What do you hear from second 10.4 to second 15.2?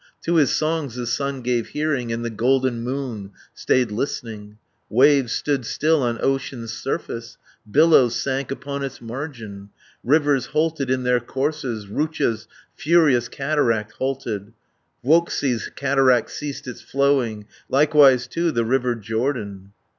halted in their courses, Rutja's furious cataract halted, 570